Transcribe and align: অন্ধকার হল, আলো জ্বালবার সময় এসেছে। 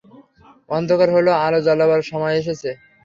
অন্ধকার 0.69 1.09
হল, 1.15 1.27
আলো 1.45 1.59
জ্বালবার 1.65 2.01
সময় 2.11 2.35
এসেছে। 2.41 2.69